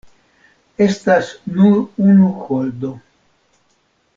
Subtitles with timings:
[0.85, 1.29] Estas
[1.59, 1.77] nur
[2.13, 2.91] unu holdo.